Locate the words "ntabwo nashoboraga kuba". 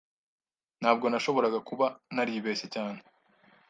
0.81-1.85